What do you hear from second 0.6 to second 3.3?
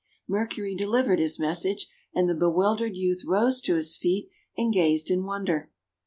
delivered his message, and the be wildered youth